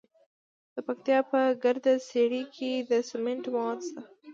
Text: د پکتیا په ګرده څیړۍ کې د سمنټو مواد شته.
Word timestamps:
د 0.75 0.77
پکتیا 0.87 1.19
په 1.31 1.39
ګرده 1.63 1.93
څیړۍ 2.09 2.43
کې 2.55 2.71
د 2.89 2.91
سمنټو 3.09 3.49
مواد 3.55 3.79
شته. 3.87 4.01